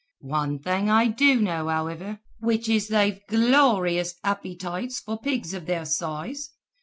Wan 0.19 0.57
thing 0.57 0.89
I 0.89 1.05
do 1.09 1.39
know, 1.39 1.67
howiver, 1.67 2.21
which 2.39 2.67
is 2.67 2.87
they've 2.87 3.19
glorious 3.29 4.15
appytites 4.25 4.99
for 4.99 5.19
pigs 5.21 5.53
of 5.53 5.67
their 5.67 5.81
soize. 5.85 6.49